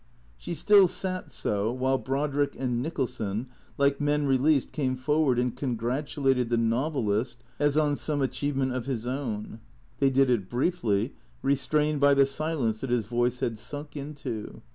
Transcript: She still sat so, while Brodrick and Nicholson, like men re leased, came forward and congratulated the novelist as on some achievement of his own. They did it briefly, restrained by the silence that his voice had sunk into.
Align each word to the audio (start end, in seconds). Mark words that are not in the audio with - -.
She 0.35 0.55
still 0.55 0.87
sat 0.87 1.29
so, 1.29 1.71
while 1.71 1.99
Brodrick 1.99 2.55
and 2.57 2.81
Nicholson, 2.81 3.49
like 3.77 4.01
men 4.01 4.25
re 4.25 4.35
leased, 4.39 4.71
came 4.71 4.95
forward 4.95 5.37
and 5.37 5.55
congratulated 5.55 6.49
the 6.49 6.57
novelist 6.57 7.37
as 7.59 7.77
on 7.77 7.95
some 7.95 8.19
achievement 8.19 8.73
of 8.73 8.87
his 8.87 9.05
own. 9.05 9.59
They 9.99 10.09
did 10.09 10.31
it 10.31 10.49
briefly, 10.49 11.13
restrained 11.43 11.99
by 12.01 12.15
the 12.15 12.25
silence 12.25 12.81
that 12.81 12.89
his 12.89 13.05
voice 13.05 13.41
had 13.41 13.59
sunk 13.59 13.95
into. 13.95 14.63